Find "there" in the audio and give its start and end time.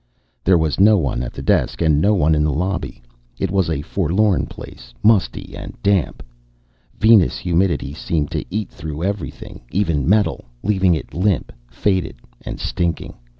0.43-0.57